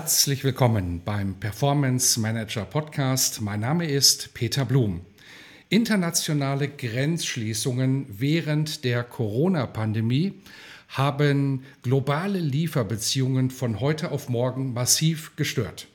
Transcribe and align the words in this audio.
Herzlich 0.00 0.44
willkommen 0.44 1.02
beim 1.04 1.34
Performance 1.34 2.18
Manager 2.18 2.64
Podcast. 2.64 3.42
Mein 3.42 3.60
Name 3.60 3.84
ist 3.84 4.32
Peter 4.32 4.64
Blum. 4.64 5.02
Internationale 5.68 6.68
Grenzschließungen 6.68 8.06
während 8.08 8.84
der 8.84 9.04
Corona-Pandemie 9.04 10.40
haben 10.88 11.64
globale 11.82 12.38
Lieferbeziehungen 12.38 13.50
von 13.50 13.78
heute 13.80 14.10
auf 14.10 14.30
morgen 14.30 14.72
massiv 14.72 15.36
gestört. 15.36 15.86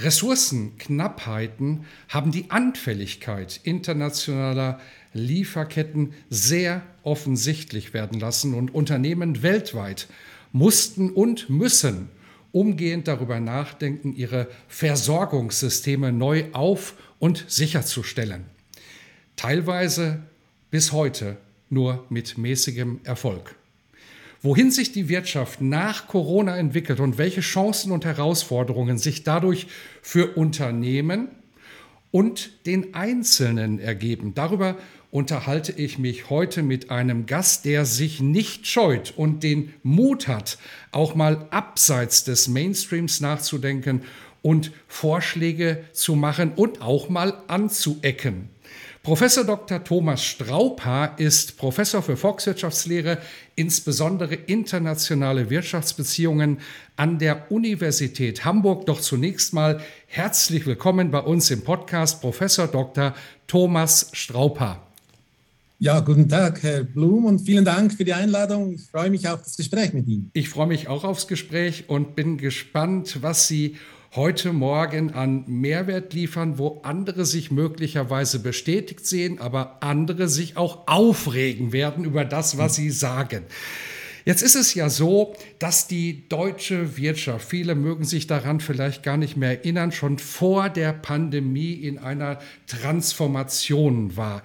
Ressourcenknappheiten 0.00 1.84
haben 2.08 2.32
die 2.32 2.50
Anfälligkeit 2.50 3.60
internationaler 3.62 4.80
Lieferketten 5.12 6.12
sehr 6.28 6.82
offensichtlich 7.04 7.94
werden 7.94 8.18
lassen 8.18 8.52
und 8.52 8.74
Unternehmen 8.74 9.44
weltweit 9.44 10.08
mussten 10.50 11.08
und 11.08 11.48
müssen 11.48 12.10
umgehend 12.52 13.08
darüber 13.08 13.40
nachdenken, 13.40 14.14
ihre 14.14 14.48
Versorgungssysteme 14.68 16.12
neu 16.12 16.44
auf 16.52 16.94
und 17.18 17.44
sicherzustellen. 17.48 18.44
Teilweise 19.36 20.22
bis 20.70 20.92
heute 20.92 21.36
nur 21.70 22.04
mit 22.10 22.38
mäßigem 22.38 23.00
Erfolg. 23.04 23.56
Wohin 24.42 24.70
sich 24.70 24.92
die 24.92 25.08
Wirtschaft 25.08 25.60
nach 25.60 26.08
Corona 26.08 26.56
entwickelt 26.56 27.00
und 27.00 27.16
welche 27.16 27.40
Chancen 27.40 27.92
und 27.92 28.04
Herausforderungen 28.04 28.98
sich 28.98 29.22
dadurch 29.22 29.68
für 30.02 30.36
Unternehmen 30.36 31.28
und 32.10 32.50
den 32.66 32.94
Einzelnen 32.94 33.78
ergeben, 33.78 34.34
darüber 34.34 34.76
unterhalte 35.12 35.72
ich 35.72 35.98
mich 35.98 36.30
heute 36.30 36.62
mit 36.62 36.90
einem 36.90 37.26
Gast, 37.26 37.66
der 37.66 37.84
sich 37.84 38.20
nicht 38.20 38.66
scheut 38.66 39.12
und 39.14 39.42
den 39.42 39.74
Mut 39.82 40.26
hat, 40.26 40.56
auch 40.90 41.14
mal 41.14 41.46
abseits 41.50 42.24
des 42.24 42.48
Mainstreams 42.48 43.20
nachzudenken 43.20 44.04
und 44.40 44.72
Vorschläge 44.88 45.84
zu 45.92 46.16
machen 46.16 46.52
und 46.56 46.80
auch 46.80 47.10
mal 47.10 47.42
anzuecken. 47.46 48.48
Professor 49.02 49.44
Dr. 49.44 49.84
Thomas 49.84 50.24
Straubhaar 50.24 51.18
ist 51.18 51.58
Professor 51.58 52.02
für 52.02 52.16
Volkswirtschaftslehre, 52.16 53.18
insbesondere 53.54 54.34
internationale 54.34 55.50
Wirtschaftsbeziehungen 55.50 56.60
an 56.96 57.18
der 57.18 57.52
Universität 57.52 58.46
Hamburg. 58.46 58.86
Doch 58.86 59.00
zunächst 59.00 59.52
mal 59.52 59.82
herzlich 60.06 60.64
willkommen 60.64 61.10
bei 61.10 61.20
uns 61.20 61.50
im 61.50 61.64
Podcast 61.64 62.22
Professor 62.22 62.66
Dr. 62.66 63.14
Thomas 63.46 64.08
Straubhaar. 64.14 64.91
Ja, 65.84 65.98
guten 65.98 66.28
Tag, 66.28 66.62
Herr 66.62 66.84
Blum, 66.84 67.24
und 67.24 67.40
vielen 67.40 67.64
Dank 67.64 67.92
für 67.92 68.04
die 68.04 68.12
Einladung. 68.12 68.70
Ich 68.74 68.82
freue 68.82 69.10
mich 69.10 69.26
auf 69.26 69.42
das 69.42 69.56
Gespräch 69.56 69.92
mit 69.92 70.06
Ihnen. 70.06 70.30
Ich 70.32 70.48
freue 70.48 70.68
mich 70.68 70.86
auch 70.86 71.02
aufs 71.02 71.26
Gespräch 71.26 71.88
und 71.88 72.14
bin 72.14 72.38
gespannt, 72.38 73.18
was 73.20 73.48
Sie 73.48 73.78
heute 74.14 74.52
Morgen 74.52 75.12
an 75.12 75.42
Mehrwert 75.48 76.14
liefern, 76.14 76.56
wo 76.56 76.82
andere 76.84 77.24
sich 77.24 77.50
möglicherweise 77.50 78.38
bestätigt 78.38 79.04
sehen, 79.04 79.40
aber 79.40 79.82
andere 79.82 80.28
sich 80.28 80.56
auch 80.56 80.86
aufregen 80.86 81.72
werden 81.72 82.04
über 82.04 82.24
das, 82.24 82.58
was 82.58 82.76
Sie 82.76 82.90
sagen. 82.90 83.42
Jetzt 84.24 84.42
ist 84.42 84.54
es 84.54 84.74
ja 84.74 84.88
so, 84.88 85.34
dass 85.58 85.88
die 85.88 86.28
deutsche 86.28 86.96
Wirtschaft, 86.96 87.48
viele 87.48 87.74
mögen 87.74 88.04
sich 88.04 88.28
daran 88.28 88.60
vielleicht 88.60 89.02
gar 89.02 89.16
nicht 89.16 89.36
mehr 89.36 89.58
erinnern, 89.58 89.90
schon 89.90 90.20
vor 90.20 90.68
der 90.68 90.92
Pandemie 90.92 91.72
in 91.72 91.98
einer 91.98 92.38
Transformation 92.68 94.16
war. 94.16 94.44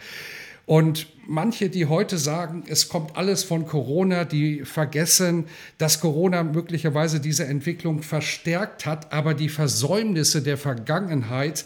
Und 0.67 1.07
manche, 1.25 1.69
die 1.69 1.85
heute 1.85 2.17
sagen, 2.17 2.65
es 2.67 2.89
kommt 2.89 3.15
alles 3.15 3.45
von 3.45 3.65
Corona, 3.65 4.25
die 4.25 4.65
vergessen, 4.65 5.45
dass 5.77 6.01
Corona 6.01 6.43
möglicherweise 6.43 7.21
diese 7.21 7.45
Entwicklung 7.45 8.03
verstärkt 8.03 8.85
hat, 8.85 9.13
aber 9.13 9.33
die 9.33 9.47
Versäumnisse 9.47 10.41
der 10.41 10.57
Vergangenheit 10.57 11.63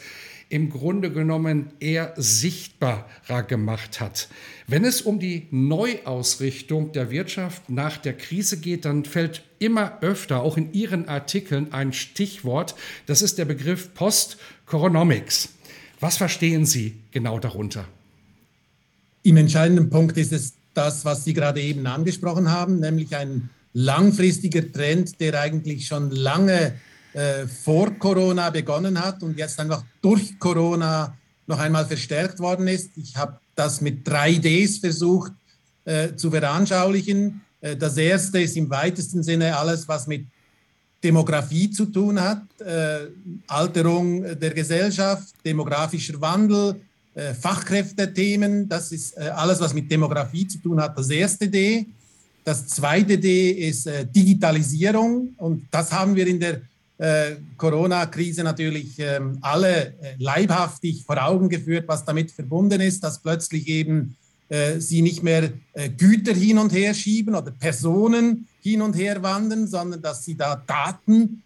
im 0.49 0.69
Grunde 0.69 1.11
genommen 1.11 1.71
eher 1.79 2.13
sichtbarer 2.15 3.41
gemacht 3.47 3.99
hat. 3.99 4.29
Wenn 4.67 4.85
es 4.85 5.01
um 5.01 5.19
die 5.19 5.47
Neuausrichtung 5.49 6.91
der 6.91 7.09
Wirtschaft 7.09 7.71
nach 7.71 7.97
der 7.97 8.13
Krise 8.13 8.59
geht, 8.59 8.85
dann 8.85 9.03
fällt 9.05 9.43
immer 9.57 9.97
öfter, 10.03 10.43
auch 10.43 10.57
in 10.57 10.73
Ihren 10.73 11.09
Artikeln, 11.09 11.73
ein 11.73 11.91
Stichwort. 11.91 12.75
Das 13.07 13.23
ist 13.23 13.39
der 13.39 13.45
Begriff 13.45 13.95
Post-Coronomics. 13.95 15.49
Was 15.99 16.17
verstehen 16.17 16.67
Sie 16.67 16.97
genau 17.09 17.39
darunter? 17.39 17.87
Im 19.23 19.37
entscheidenden 19.37 19.89
Punkt 19.89 20.17
ist 20.17 20.33
es 20.33 20.53
das, 20.73 21.05
was 21.05 21.23
Sie 21.23 21.33
gerade 21.33 21.61
eben 21.61 21.85
angesprochen 21.85 22.49
haben, 22.49 22.79
nämlich 22.79 23.15
ein 23.15 23.49
langfristiger 23.73 24.71
Trend, 24.71 25.19
der 25.19 25.39
eigentlich 25.39 25.85
schon 25.85 26.11
lange 26.11 26.73
äh, 27.13 27.45
vor 27.45 27.91
Corona 27.99 28.49
begonnen 28.49 28.99
hat 28.99 29.21
und 29.21 29.37
jetzt 29.37 29.59
einfach 29.59 29.83
durch 30.01 30.39
Corona 30.39 31.15
noch 31.45 31.59
einmal 31.59 31.85
verstärkt 31.85 32.39
worden 32.39 32.67
ist. 32.67 32.91
Ich 32.95 33.15
habe 33.15 33.39
das 33.55 33.81
mit 33.81 34.07
drei 34.07 34.35
Ds 34.35 34.79
versucht 34.79 35.33
äh, 35.85 36.15
zu 36.15 36.31
veranschaulichen. 36.31 37.41
Äh, 37.61 37.75
das 37.75 37.97
erste 37.97 38.41
ist 38.41 38.57
im 38.57 38.69
weitesten 38.69 39.23
Sinne 39.23 39.57
alles, 39.57 39.87
was 39.87 40.07
mit 40.07 40.25
Demografie 41.03 41.69
zu 41.69 41.85
tun 41.85 42.19
hat, 42.19 42.43
äh, 42.59 43.07
Alterung 43.47 44.23
der 44.39 44.53
Gesellschaft, 44.53 45.33
demografischer 45.43 46.19
Wandel, 46.21 46.79
äh, 47.13 47.33
Fachkräftethemen, 47.33 48.69
das 48.69 48.91
ist 48.91 49.17
äh, 49.17 49.21
alles, 49.21 49.59
was 49.59 49.73
mit 49.73 49.91
Demografie 49.91 50.47
zu 50.47 50.59
tun 50.59 50.79
hat, 50.79 50.97
das 50.97 51.09
erste 51.09 51.47
D. 51.47 51.85
Das 52.43 52.67
zweite 52.67 53.17
D 53.17 53.51
ist 53.51 53.85
äh, 53.85 54.05
Digitalisierung 54.05 55.33
und 55.37 55.67
das 55.71 55.91
haben 55.91 56.15
wir 56.15 56.25
in 56.25 56.39
der 56.39 56.61
äh, 57.01 57.37
Corona-Krise 57.57 58.43
natürlich 58.43 58.97
ähm, 58.99 59.39
alle 59.41 59.87
äh, 59.87 60.15
leibhaftig 60.19 61.03
vor 61.03 61.17
Augen 61.21 61.49
geführt, 61.49 61.85
was 61.87 62.05
damit 62.05 62.31
verbunden 62.31 62.79
ist, 62.79 63.03
dass 63.03 63.19
plötzlich 63.19 63.67
eben 63.67 64.15
äh, 64.49 64.79
sie 64.79 65.01
nicht 65.01 65.23
mehr 65.23 65.51
Güter 65.97 66.33
hin 66.33 66.59
und 66.59 66.71
her 66.71 66.93
schieben 66.93 67.33
oder 67.33 67.51
Personen 67.51 68.47
hin 68.61 68.81
und 68.81 68.93
her 68.93 69.23
wandern, 69.23 69.67
sondern 69.67 70.01
dass 70.01 70.23
sie 70.25 70.35
da 70.35 70.55
Daten 70.55 71.43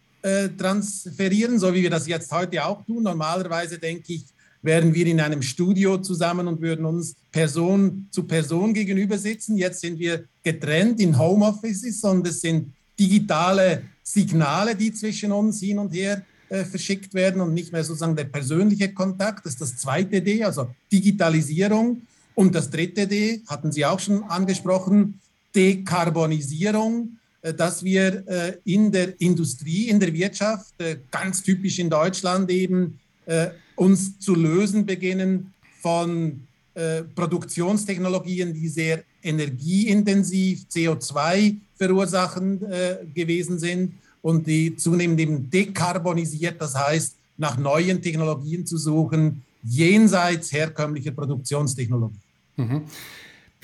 transferieren, 0.58 1.60
so 1.60 1.72
wie 1.72 1.84
wir 1.84 1.92
das 1.92 2.08
jetzt 2.08 2.32
heute 2.32 2.66
auch 2.66 2.84
tun. 2.84 3.04
Normalerweise 3.04 3.78
denke 3.78 4.14
ich, 4.14 4.26
wären 4.66 4.94
wir 4.94 5.06
in 5.06 5.20
einem 5.20 5.42
Studio 5.42 5.98
zusammen 6.00 6.48
und 6.48 6.62
würden 6.62 6.86
uns 6.86 7.16
Person 7.32 8.08
zu 8.12 8.24
Person 8.24 8.74
gegenüber 8.74 9.18
sitzen. 9.18 9.58
Jetzt 9.58 9.82
sind 9.82 10.00
wir 10.00 10.26
getrennt 10.44 11.00
in 11.00 11.18
Homeoffices 11.18 12.04
und 12.04 12.28
es 12.28 12.42
sind 12.42 12.74
digitale 13.00 13.84
Signale, 14.04 14.76
die 14.76 14.92
zwischen 14.94 15.32
uns 15.32 15.60
hin 15.60 15.80
und 15.80 15.94
her 15.94 16.24
äh, 16.50 16.64
verschickt 16.64 17.14
werden 17.14 17.42
und 17.42 17.54
nicht 17.54 17.72
mehr 17.72 17.84
sozusagen 17.84 18.16
der 18.16 18.26
persönliche 18.26 18.94
Kontakt. 18.94 19.46
Das 19.46 19.54
ist 19.54 19.62
das 19.62 19.78
zweite 19.78 20.22
D, 20.22 20.44
also 20.44 20.70
Digitalisierung. 20.92 22.02
Und 22.36 22.54
das 22.54 22.70
dritte 22.70 23.08
D, 23.08 23.42
hatten 23.48 23.72
Sie 23.72 23.86
auch 23.86 24.00
schon 24.00 24.24
angesprochen, 24.26 25.20
Dekarbonisierung, 25.56 27.18
äh, 27.42 27.54
dass 27.54 27.84
wir 27.84 28.28
äh, 28.28 28.58
in 28.66 28.92
der 28.92 29.20
Industrie, 29.20 29.90
in 29.90 30.00
der 30.00 30.14
Wirtschaft, 30.14 30.74
äh, 30.80 30.98
ganz 31.10 31.42
typisch 31.42 31.80
in 31.80 31.90
Deutschland 31.90 32.50
eben, 32.52 33.00
äh, 33.26 33.48
uns 33.76 34.20
zu 34.20 34.36
lösen 34.36 34.86
beginnen 34.86 35.54
von 35.82 36.42
äh, 36.74 37.04
Produktionstechnologien, 37.04 38.54
die 38.54 38.68
sehr 38.68 39.04
energieintensiv 39.24 40.66
CO2 40.72 41.56
verursachen 41.78 42.62
äh, 42.64 42.98
gewesen 43.14 43.60
sind 43.60 43.94
und 44.22 44.48
die 44.48 44.76
zunehmend 44.76 45.20
eben 45.20 45.50
dekarbonisiert, 45.50 46.60
das 46.60 46.76
heißt 46.76 47.16
nach 47.38 47.58
neuen 47.58 48.02
Technologien 48.02 48.66
zu 48.66 48.78
suchen, 48.78 49.44
jenseits 49.64 50.52
herkömmlicher 50.52 51.12
Produktionstechnologie. 51.12 52.20
Mhm. 52.56 52.82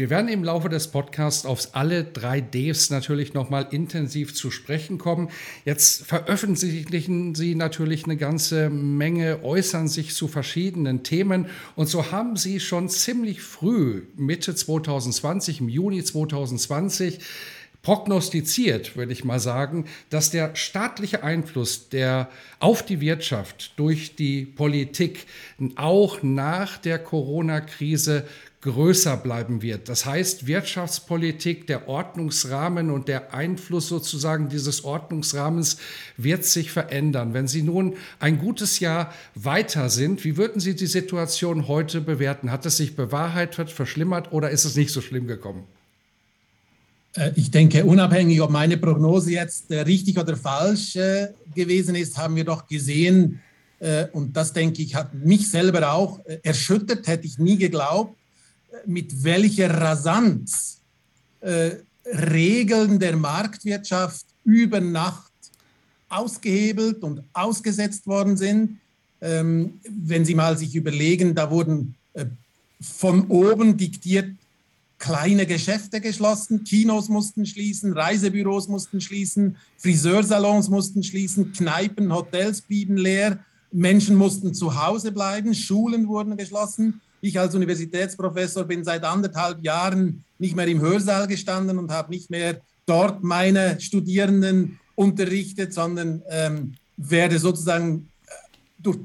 Wir 0.02 0.10
werden 0.10 0.30
im 0.30 0.44
Laufe 0.44 0.68
des 0.68 0.88
Podcasts 0.88 1.46
auf 1.46 1.76
alle 1.76 2.04
drei 2.04 2.42
Ds 2.42 2.90
natürlich 2.90 3.36
nochmal 3.36 3.68
intensiv 3.70 4.34
zu 4.34 4.50
sprechen 4.50 4.98
kommen. 4.98 5.30
Jetzt 5.64 6.08
veröffentlichen 6.08 7.36
Sie 7.36 7.54
natürlich 7.54 8.06
eine 8.06 8.18
ganze 8.18 8.72
Menge, 8.72 9.44
äußern 9.44 9.88
sich 9.88 10.16
zu 10.16 10.28
verschiedenen 10.28 11.04
Themen. 11.04 11.46
Und 11.76 11.86
so 11.86 12.12
haben 12.12 12.36
Sie 12.36 12.60
schon 12.60 12.90
ziemlich 12.90 13.44
früh, 13.44 14.02
Mitte 14.16 14.56
2020, 14.56 15.62
im 15.62 15.70
Juni 15.70 16.04
2020, 16.04 17.20
prognostiziert, 17.84 18.96
würde 18.96 19.14
ich 19.14 19.24
mal 19.24 19.40
sagen, 19.40 19.86
dass 20.10 20.32
der 20.32 20.56
staatliche 20.56 21.24
Einfluss 21.24 21.90
der 21.90 22.30
auf 22.60 22.84
die 22.84 23.02
Wirtschaft 23.02 23.74
durch 23.76 24.16
die 24.16 24.46
Politik 24.46 25.26
auch 25.76 26.24
nach 26.24 26.78
der 26.78 27.00
Corona-Krise 27.00 28.26
größer 28.62 29.18
bleiben 29.18 29.62
wird. 29.62 29.90
Das 29.90 30.06
heißt, 30.06 30.46
Wirtschaftspolitik, 30.46 31.66
der 31.66 31.88
Ordnungsrahmen 31.88 32.92
und 32.92 33.08
der 33.08 33.34
Einfluss 33.34 33.88
sozusagen 33.88 34.50
dieses 34.50 34.84
Ordnungsrahmens 34.84 35.78
wird 36.16 36.46
sich 36.46 36.72
verändern. 36.72 37.34
Wenn 37.34 37.48
Sie 37.48 37.64
nun 37.64 37.96
ein 38.20 38.38
gutes 38.38 38.80
Jahr 38.80 39.14
weiter 39.34 39.90
sind, 39.90 40.24
wie 40.24 40.38
würden 40.38 40.62
Sie 40.62 40.76
die 40.76 40.86
Situation 40.86 41.68
heute 41.68 42.02
bewerten? 42.02 42.52
Hat 42.52 42.66
es 42.66 42.78
sich 42.78 42.96
bewahrheitet, 42.96 43.72
verschlimmert 43.72 44.32
oder 44.32 44.52
ist 44.52 44.66
es 44.66 44.76
nicht 44.76 44.92
so 44.92 45.02
schlimm 45.02 45.26
gekommen? 45.26 45.64
Äh, 47.16 47.32
ich 47.36 47.52
denke, 47.52 47.86
unabhängig, 47.86 48.42
ob 48.42 48.52
meine 48.52 48.78
Prognose 48.78 49.32
jetzt 49.32 49.72
äh, 49.72 49.82
richtig 49.82 50.18
oder 50.18 50.38
falsch 50.38 50.96
äh, 50.96 51.30
gewesen 51.56 51.96
ist, 51.96 52.18
haben 52.18 52.36
wir 52.36 52.46
doch 52.46 52.68
gesehen, 52.68 53.42
und 54.12 54.38
das 54.38 54.54
denke 54.54 54.84
ich, 54.84 54.94
hat 54.94 55.12
mich 55.16 55.50
selber 55.50 55.92
auch 55.92 56.20
erschüttert, 56.44 57.08
hätte 57.08 57.26
ich 57.26 57.40
nie 57.40 57.58
geglaubt, 57.58 58.16
mit 58.86 59.24
welcher 59.24 59.70
Rasanz 59.70 60.80
Regeln 62.06 63.00
der 63.00 63.16
Marktwirtschaft 63.16 64.26
über 64.44 64.80
Nacht 64.80 65.32
ausgehebelt 66.10 67.02
und 67.04 67.24
ausgesetzt 67.34 68.06
worden 68.06 68.38
sind. 68.38 68.80
Ähm, 69.22 69.80
wenn 69.90 70.24
Sie 70.24 70.36
mal 70.36 70.58
sich 70.58 70.76
überlegen, 70.76 71.34
da 71.34 71.50
wurden 71.50 71.96
von 72.82 73.28
oben 73.28 73.78
diktiert 73.78 74.36
kleine 74.98 75.46
Geschäfte 75.46 76.00
geschlossen, 76.00 76.64
Kinos 76.64 77.10
mussten 77.10 77.46
schließen, 77.46 77.94
Reisebüros 77.94 78.68
mussten 78.68 79.02
schließen, 79.02 79.58
Friseursalons 79.78 80.70
mussten 80.70 81.04
schließen, 81.04 81.54
Kneipen, 81.54 82.14
Hotels 82.14 82.62
blieben 82.62 82.98
leer, 82.98 83.40
Menschen 83.72 84.16
mussten 84.16 84.54
zu 84.54 84.82
Hause 84.82 85.12
bleiben, 85.12 85.56
Schulen 85.56 86.08
wurden 86.08 86.38
geschlossen. 86.38 87.02
Ich 87.22 87.40
als 87.40 87.54
Universitätsprofessor 87.56 88.64
bin 88.64 88.84
seit 88.84 89.04
anderthalb 89.04 89.64
Jahren 89.64 90.24
nicht 90.40 90.56
mehr 90.56 90.68
im 90.68 90.82
Hörsaal 90.82 91.28
gestanden 91.28 91.78
und 91.78 91.92
habe 91.92 92.12
nicht 92.12 92.32
mehr 92.32 92.60
dort 92.88 93.24
meine 93.24 93.80
Studierenden 93.80 94.80
unterrichtet, 94.96 95.74
sondern 95.74 96.24
ähm, 96.30 96.74
werde 96.98 97.38
sozusagen 97.38 98.10
äh, 98.26 98.32
durch 98.80 98.98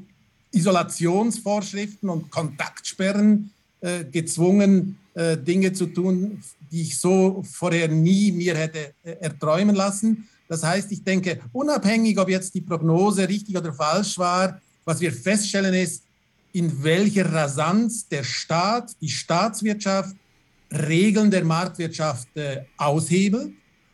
Isolationsvorschriften 0.50 2.08
und 2.08 2.30
Kontaktsperren 2.30 3.50
äh, 3.80 4.04
gezwungen, 4.04 4.98
äh, 5.14 5.36
Dinge 5.36 5.72
zu 5.74 5.86
tun, 5.86 6.42
die 6.72 6.82
ich 6.82 6.98
so 6.98 7.44
vorher 7.50 7.88
nie 7.88 8.32
mir 8.32 8.56
hätte 8.56 8.94
äh, 9.04 9.12
erträumen 9.20 9.76
lassen. 9.76 10.26
Das 10.48 10.62
heißt, 10.62 10.90
ich 10.92 11.04
denke, 11.04 11.40
unabhängig, 11.52 12.18
ob 12.18 12.30
jetzt 12.30 12.54
die 12.54 12.62
Prognose 12.62 13.28
richtig 13.28 13.56
oder 13.56 13.72
falsch 13.72 14.16
war, 14.16 14.60
was 14.84 15.00
wir 15.00 15.12
feststellen 15.12 15.74
ist, 15.74 16.05
in 16.56 16.82
welcher 16.82 17.30
Rasanz 17.30 18.08
der 18.08 18.24
Staat, 18.24 18.96
die 19.02 19.10
Staatswirtschaft 19.10 20.16
Regeln 20.72 21.30
der 21.30 21.44
Marktwirtschaft 21.44 22.34
äh, 22.34 22.62
aushebelt. 22.78 23.52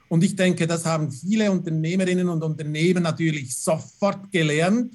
Und 0.08 0.22
ich 0.22 0.36
denke, 0.36 0.68
das 0.68 0.86
haben 0.86 1.10
viele 1.10 1.50
Unternehmerinnen 1.50 2.28
und 2.28 2.40
Unternehmen 2.44 3.02
natürlich 3.02 3.56
sofort 3.56 4.30
gelernt, 4.30 4.92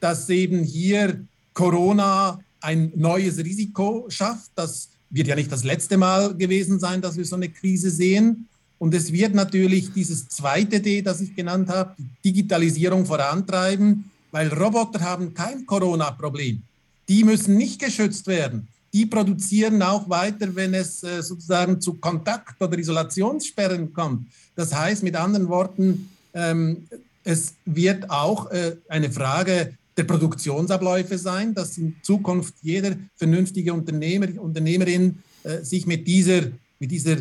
dass 0.00 0.30
eben 0.30 0.64
hier 0.64 1.22
Corona 1.52 2.38
ein 2.62 2.90
neues 2.96 3.36
Risiko 3.36 4.06
schafft, 4.08 4.52
das 4.54 4.88
wird 5.10 5.28
ja 5.28 5.34
nicht 5.34 5.52
das 5.52 5.62
letzte 5.62 5.98
Mal 5.98 6.34
gewesen 6.34 6.80
sein, 6.80 7.02
dass 7.02 7.18
wir 7.18 7.26
so 7.26 7.36
eine 7.36 7.50
Krise 7.50 7.90
sehen. 7.90 8.48
Und 8.78 8.94
es 8.94 9.12
wird 9.12 9.34
natürlich 9.34 9.92
dieses 9.92 10.26
zweite 10.28 10.80
D, 10.80 11.02
das 11.02 11.20
ich 11.20 11.36
genannt 11.36 11.68
habe, 11.68 11.94
die 11.98 12.32
Digitalisierung 12.32 13.04
vorantreiben, 13.04 14.10
weil 14.30 14.48
Roboter 14.48 15.00
haben 15.00 15.34
kein 15.34 15.66
Corona-Problem. 15.66 16.62
Die 17.10 17.24
müssen 17.24 17.56
nicht 17.56 17.80
geschützt 17.80 18.28
werden. 18.28 18.68
Die 18.92 19.04
produzieren 19.04 19.82
auch 19.82 20.08
weiter, 20.08 20.54
wenn 20.54 20.74
es 20.74 21.02
äh, 21.02 21.22
sozusagen 21.22 21.80
zu 21.80 21.94
Kontakt- 21.94 22.62
oder 22.62 22.78
Isolationssperren 22.78 23.92
kommt. 23.92 24.28
Das 24.54 24.72
heißt 24.72 25.02
mit 25.02 25.16
anderen 25.16 25.48
Worten, 25.48 26.08
ähm, 26.34 26.86
es 27.24 27.54
wird 27.64 28.08
auch 28.08 28.48
äh, 28.52 28.76
eine 28.88 29.10
Frage 29.10 29.74
der 29.96 30.04
Produktionsabläufe 30.04 31.18
sein, 31.18 31.52
dass 31.52 31.78
in 31.78 31.96
Zukunft 32.02 32.54
jeder 32.62 32.96
vernünftige 33.16 33.74
Unternehmer, 33.74 34.28
Unternehmerin 34.40 35.18
äh, 35.42 35.64
sich 35.64 35.86
mit 35.86 36.06
dieser, 36.06 36.42
mit 36.78 36.92
dieser 36.92 37.16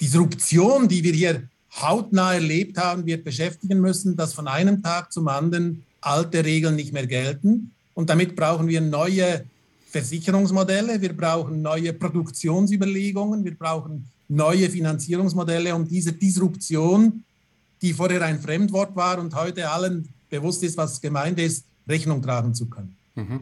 Disruption, 0.00 0.88
die 0.88 1.04
wir 1.04 1.12
hier 1.12 1.42
hautnah 1.80 2.34
erlebt 2.34 2.76
haben, 2.76 3.06
wird 3.06 3.22
beschäftigen 3.22 3.80
müssen, 3.80 4.16
dass 4.16 4.34
von 4.34 4.48
einem 4.48 4.82
Tag 4.82 5.12
zum 5.12 5.28
anderen 5.28 5.84
alte 6.00 6.44
Regeln 6.44 6.74
nicht 6.74 6.92
mehr 6.92 7.06
gelten. 7.06 7.70
Und 7.98 8.08
damit 8.08 8.36
brauchen 8.36 8.68
wir 8.68 8.80
neue 8.80 9.44
Versicherungsmodelle, 9.90 11.00
wir 11.00 11.16
brauchen 11.16 11.62
neue 11.62 11.92
Produktionsüberlegungen, 11.92 13.44
wir 13.44 13.56
brauchen 13.56 14.06
neue 14.28 14.70
Finanzierungsmodelle, 14.70 15.74
um 15.74 15.84
diese 15.88 16.12
Disruption, 16.12 17.24
die 17.82 17.92
vorher 17.92 18.22
ein 18.22 18.38
Fremdwort 18.38 18.94
war 18.94 19.18
und 19.18 19.34
heute 19.34 19.68
allen 19.68 20.08
bewusst 20.30 20.62
ist, 20.62 20.76
was 20.76 21.00
gemeint 21.00 21.40
ist, 21.40 21.64
Rechnung 21.88 22.22
tragen 22.22 22.54
zu 22.54 22.66
können. 22.66 22.96
Mhm. 23.16 23.40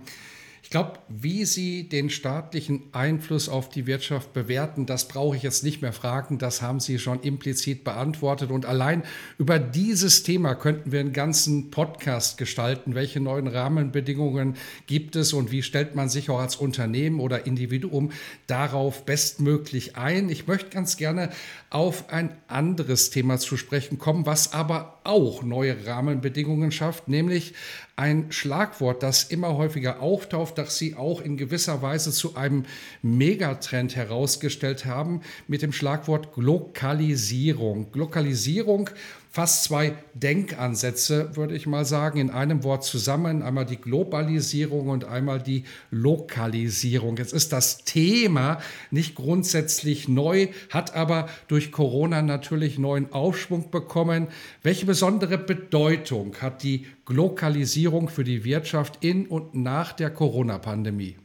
Ich 0.67 0.71
glaube, 0.71 0.95
wie 1.09 1.45
Sie 1.45 1.89
den 1.89 2.11
staatlichen 2.11 2.83
Einfluss 2.91 3.49
auf 3.49 3.69
die 3.69 3.87
Wirtschaft 3.87 4.33
bewerten, 4.33 4.85
das 4.85 5.07
brauche 5.07 5.37
ich 5.37 5.45
jetzt 5.45 5.63
nicht 5.63 5.81
mehr 5.81 5.93
fragen. 5.93 6.39
Das 6.39 6.61
haben 6.61 6.81
Sie 6.81 6.99
schon 6.99 7.21
implizit 7.21 7.85
beantwortet. 7.85 8.51
Und 8.51 8.67
allein 8.67 9.05
über 9.39 9.61
dieses 9.61 10.25
Thema 10.25 10.57
könnten 10.57 10.91
wir 10.91 10.99
einen 10.99 11.13
ganzen 11.13 11.71
Podcast 11.71 12.37
gestalten. 12.37 12.97
Welche 12.97 13.21
neuen 13.21 13.47
Rahmenbedingungen 13.47 14.57
gibt 14.89 15.15
es 15.15 15.33
und 15.33 15.53
wie 15.53 15.63
stellt 15.63 15.95
man 15.95 16.09
sich 16.09 16.31
auch 16.31 16.41
als 16.41 16.57
Unternehmen 16.57 17.21
oder 17.21 17.47
Individuum 17.47 18.11
darauf 18.49 19.05
bestmöglich 19.05 19.97
ein? 19.97 20.29
Ich 20.31 20.49
möchte 20.49 20.71
ganz 20.71 20.97
gerne 20.97 21.31
auf 21.71 22.11
ein 22.11 22.37
anderes 22.49 23.11
Thema 23.11 23.39
zu 23.39 23.57
sprechen 23.57 23.99
kommen, 23.99 24.27
was 24.27 24.53
aber 24.53 24.96
auch 25.07 25.43
neue 25.43 25.87
Rahmenbedingungen 25.87 26.73
schafft, 26.73 27.09
nämlich 27.09 27.55
ein 27.97 28.31
Schlagwort, 28.31 29.03
das 29.03 29.25
immer 29.25 29.57
häufiger 29.57 30.01
auftaucht, 30.01 30.59
das 30.59 30.77
Sie 30.77 30.95
auch 30.95 31.21
in 31.21 31.37
gewisser 31.37 31.81
Weise 31.81 32.13
zu 32.13 32.37
einem 32.37 32.65
Megatrend 33.03 33.97
herausgestellt 33.97 34.85
haben 34.85 35.23
mit 35.49 35.63
dem 35.63 35.73
Schlagwort 35.73 36.35
Glokalisierung. 36.35 37.91
Glokalisierung 37.93 38.91
fast 39.37 39.65
zwei 39.65 39.93
Denkansätze, 40.15 41.37
würde 41.37 41.55
ich 41.55 41.67
mal 41.67 41.85
sagen, 41.85 42.19
in 42.19 42.31
einem 42.31 42.65
Wort 42.65 42.85
zusammen. 42.85 43.43
Einmal 43.43 43.67
die 43.67 43.77
Globalisierung 43.77 44.89
und 44.89 45.05
einmal 45.05 45.43
die 45.43 45.65
Lokalisierung. 45.91 47.19
Jetzt 47.19 47.35
ist 47.35 47.53
das 47.53 47.85
Thema 47.85 48.61
nicht 48.91 49.15
grundsätzlich 49.15 50.09
neu, 50.09 50.49
hat 50.71 50.97
aber 50.97 51.29
durch 51.49 51.71
Corona 51.71 52.23
natürlich 52.23 52.79
neuen 52.79 53.13
Aufschwung 53.13 53.71
bekommen. 53.71 54.29
Welche 54.63 54.87
besondere 54.87 55.37
Bedeutung 55.37 56.37
hat 56.41 56.63
die 56.63 56.87
Glokalisierung 57.05 58.09
für 58.09 58.25
die 58.25 58.43
Wirtschaft 58.43 59.05
in 59.05 59.27
und 59.27 59.55
nach 59.55 59.93
der 59.93 60.09
Corona-Pandemie? 60.09 61.17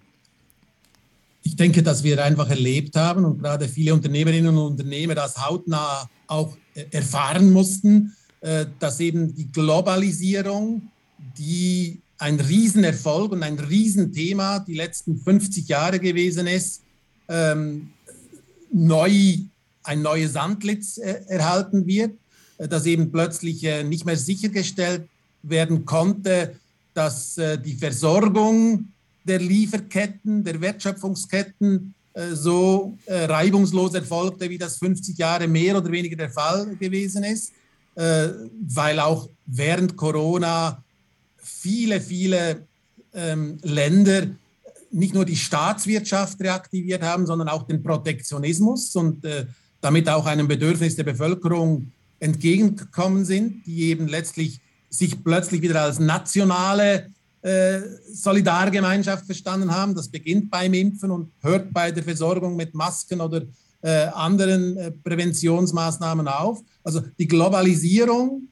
Ich 1.43 1.55
denke, 1.55 1.81
dass 1.81 2.03
wir 2.03 2.23
einfach 2.23 2.49
erlebt 2.49 2.95
haben 2.95 3.25
und 3.25 3.39
gerade 3.39 3.67
viele 3.67 3.93
Unternehmerinnen 3.93 4.55
und 4.55 4.73
Unternehmer 4.73 5.15
das 5.15 5.37
hautnah 5.37 6.09
auch 6.27 6.55
äh, 6.73 6.85
erfahren 6.91 7.51
mussten, 7.51 8.15
äh, 8.41 8.65
dass 8.79 8.99
eben 8.99 9.33
die 9.33 9.51
Globalisierung, 9.51 10.83
die 11.37 11.99
ein 12.17 12.39
Riesenerfolg 12.39 13.31
und 13.31 13.43
ein 13.43 13.59
Riesenthema 13.59 14.59
die 14.59 14.75
letzten 14.75 15.17
50 15.17 15.67
Jahre 15.67 15.99
gewesen 15.99 16.47
ist, 16.47 16.81
ähm, 17.27 17.89
neu, 18.71 19.37
ein 19.83 20.01
neues 20.01 20.35
Antlitz 20.35 20.97
äh, 20.97 21.23
erhalten 21.27 21.87
wird, 21.87 22.13
dass 22.57 22.85
eben 22.85 23.11
plötzlich 23.11 23.65
nicht 23.85 24.05
mehr 24.05 24.17
sichergestellt 24.17 25.07
werden 25.41 25.83
konnte, 25.83 26.55
dass 26.93 27.39
die 27.65 27.73
Versorgung 27.73 28.89
der 29.23 29.39
Lieferketten, 29.39 30.43
der 30.43 30.59
Wertschöpfungsketten 30.61 31.93
äh, 32.13 32.35
so 32.35 32.97
äh, 33.05 33.25
reibungslos 33.25 33.93
erfolgte, 33.93 34.49
wie 34.49 34.57
das 34.57 34.77
50 34.77 35.17
Jahre 35.17 35.47
mehr 35.47 35.77
oder 35.77 35.91
weniger 35.91 36.17
der 36.17 36.29
Fall 36.29 36.75
gewesen 36.75 37.23
ist, 37.23 37.53
äh, 37.95 38.29
weil 38.67 38.99
auch 38.99 39.29
während 39.45 39.95
Corona 39.95 40.83
viele, 41.37 42.01
viele 42.01 42.67
ähm, 43.13 43.57
Länder 43.63 44.27
nicht 44.91 45.13
nur 45.13 45.23
die 45.23 45.37
Staatswirtschaft 45.37 46.41
reaktiviert 46.41 47.01
haben, 47.01 47.25
sondern 47.25 47.47
auch 47.47 47.63
den 47.63 47.81
Protektionismus 47.81 48.93
und 48.97 49.25
damit 49.79 50.09
auch 50.09 50.25
einem 50.25 50.49
Bedürfnis 50.49 50.97
der 50.97 51.05
Bevölkerung 51.05 51.93
entgegengekommen 52.19 53.23
sind, 53.23 53.65
die 53.65 53.83
eben 53.83 54.09
letztlich 54.09 54.59
sich 54.89 55.23
plötzlich 55.23 55.61
wieder 55.61 55.81
als 55.83 55.99
nationale 55.99 57.09
äh, 57.41 57.79
Solidargemeinschaft 58.11 59.25
verstanden 59.25 59.73
haben. 59.73 59.95
Das 59.95 60.07
beginnt 60.09 60.51
beim 60.51 60.73
Impfen 60.73 61.11
und 61.11 61.31
hört 61.41 61.73
bei 61.73 61.91
der 61.91 62.03
Versorgung 62.03 62.55
mit 62.55 62.73
Masken 62.75 63.19
oder 63.19 63.41
äh, 63.81 64.07
anderen 64.13 64.77
äh, 64.77 64.91
Präventionsmaßnahmen 64.91 66.27
auf. 66.27 66.61
Also 66.83 67.01
die 67.17 67.27
Globalisierung, 67.27 68.43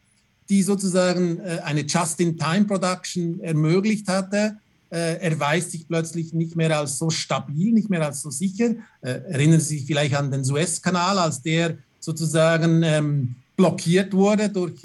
die 0.49 0.63
sozusagen 0.63 1.39
äh, 1.39 1.59
eine 1.63 1.81
Just-in-Time-Production 1.81 3.41
ermöglicht 3.41 4.07
hatte, 4.07 4.57
äh, 4.89 5.21
erweist 5.21 5.69
sich 5.69 5.87
plötzlich 5.87 6.33
nicht 6.33 6.55
mehr 6.55 6.75
als 6.75 6.97
so 6.97 7.11
stabil, 7.11 7.71
nicht 7.71 7.91
mehr 7.91 8.03
als 8.03 8.21
so 8.21 8.31
sicher. 8.31 8.73
Erinnern 9.01 9.59
Sie 9.59 9.77
sich 9.77 9.85
vielleicht 9.85 10.15
an 10.15 10.31
den 10.31 10.43
Suezkanal, 10.43 11.19
als 11.19 11.43
der 11.43 11.77
sozusagen 11.99 12.81
ähm, 12.81 13.35
blockiert 13.55 14.13
wurde 14.13 14.49
durch 14.49 14.81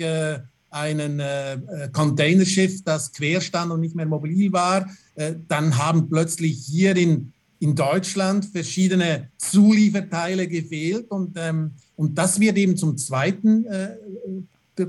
einen 0.75 1.21
äh, 1.21 1.59
Containerschiff, 1.93 2.83
das 2.83 3.12
quer 3.12 3.40
stand 3.40 3.71
und 3.71 3.81
nicht 3.81 3.95
mehr 3.95 4.07
mobil 4.07 4.52
war. 4.52 4.90
Äh, 5.14 5.35
dann 5.49 5.78
haben 5.78 6.09
plötzlich 6.09 6.66
hier 6.66 6.97
in, 6.97 7.33
in 7.61 7.75
Deutschland 7.75 8.45
verschiedene 8.45 9.28
Zulieferteile 9.38 10.49
gefehlt 10.49 11.11
und, 11.11 11.37
ähm, 11.37 11.71
und 11.97 12.19
das 12.19 12.40
wird 12.40 12.57
eben 12.59 12.76
zum 12.76 12.97
zweiten 12.97 13.64
äh, 13.66 13.97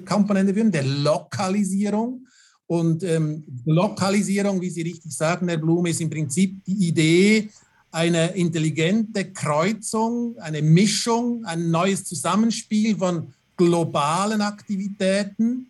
Komponente 0.05 0.53
führen, 0.53 0.71
der 0.71 0.83
Lokalisierung. 0.83 2.25
Und 2.67 3.03
ähm, 3.03 3.43
Lokalisierung, 3.65 4.59
wie 4.59 4.71
Sie 4.71 4.81
richtig 4.81 5.15
sagen, 5.15 5.47
Herr 5.47 5.57
Blum, 5.57 5.85
ist 5.85 6.01
im 6.01 6.09
Prinzip 6.09 6.63
die 6.65 6.87
Idee, 6.87 7.49
eine 7.91 8.35
intelligente 8.35 9.31
Kreuzung, 9.31 10.37
eine 10.39 10.61
Mischung, 10.61 11.45
ein 11.45 11.69
neues 11.69 12.03
Zusammenspiel 12.03 12.97
von 12.97 13.27
globalen 13.55 14.41
Aktivitäten 14.41 15.67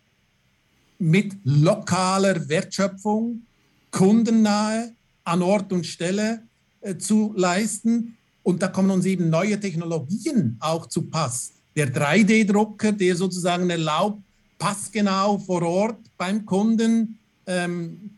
mit 0.98 1.34
lokaler 1.44 2.48
Wertschöpfung, 2.48 3.42
kundennahe, 3.90 4.92
an 5.24 5.42
Ort 5.42 5.72
und 5.72 5.86
Stelle 5.86 6.42
äh, 6.80 6.96
zu 6.96 7.32
leisten. 7.36 8.16
Und 8.42 8.62
da 8.62 8.68
kommen 8.68 8.90
uns 8.90 9.04
eben 9.06 9.28
neue 9.28 9.58
Technologien 9.58 10.56
auch 10.60 10.86
zu 10.86 11.02
Pass. 11.02 11.52
Der 11.74 11.92
3D-Drucker, 11.92 12.92
der 12.92 13.16
sozusagen 13.16 13.68
erlaubt, 13.68 14.22
passgenau 14.58 15.38
vor 15.38 15.62
Ort 15.62 15.98
beim 16.16 16.46
Kunden 16.46 17.18
ähm, 17.46 18.10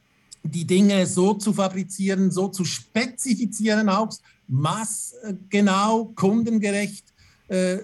die 0.42 0.66
Dinge 0.66 1.06
so 1.06 1.34
zu 1.34 1.52
fabrizieren, 1.52 2.30
so 2.30 2.48
zu 2.48 2.64
spezifizieren, 2.64 3.88
auch 3.88 4.10
maßgenau, 4.46 6.12
kundengerecht. 6.14 7.04
Äh, 7.48 7.78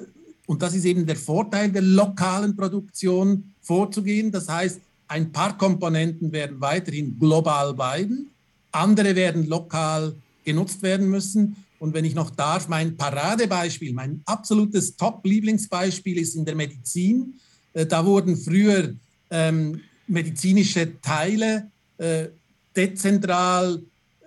und 0.46 0.62
das 0.62 0.74
ist 0.74 0.84
eben 0.84 1.06
der 1.06 1.16
Vorteil 1.16 1.70
der 1.70 1.82
lokalen 1.82 2.56
Produktion 2.56 3.52
vorzugehen. 3.60 4.30
Das 4.30 4.48
heißt, 4.48 4.80
ein 5.08 5.32
paar 5.32 5.56
Komponenten 5.56 6.32
werden 6.32 6.61
weiterhin 6.61 7.18
global 7.18 7.75
bleiben, 7.75 8.30
andere 8.73 9.14
werden 9.14 9.46
lokal 9.46 10.14
genutzt 10.44 10.82
werden 10.82 11.08
müssen. 11.08 11.56
Und 11.78 11.94
wenn 11.94 12.04
ich 12.04 12.14
noch 12.14 12.30
darf, 12.30 12.68
mein 12.68 12.96
Paradebeispiel, 12.96 13.92
mein 13.92 14.23
absolutes 14.25 14.96
Top-Lieblingsbeispiel 14.96 16.18
ist 16.18 16.34
in 16.34 16.44
der 16.44 16.54
Medizin. 16.54 17.34
Äh, 17.73 17.87
da 17.87 18.04
wurden 18.04 18.37
früher 18.37 18.94
ähm, 19.30 19.80
medizinische 20.06 21.00
Teile 21.00 21.70
äh, 21.99 22.28
dezentral 22.75 23.82